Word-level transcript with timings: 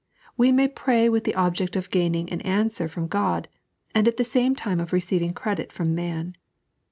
We 0.35 0.51
may 0.51 0.67
pray 0.67 1.09
with 1.09 1.25
the 1.25 1.35
object 1.35 1.75
of 1.75 1.91
gaining 1.91 2.27
an 2.31 2.41
answer 2.41 2.87
from 2.87 3.03
Ood, 3.03 3.47
and 3.93 4.07
at 4.07 4.17
the 4.17 4.23
aame 4.23 4.57
time 4.57 4.79
of 4.79 4.93
receiving 4.93 5.31
credit 5.35 5.71
from 5.71 5.93
man. 5.93 6.35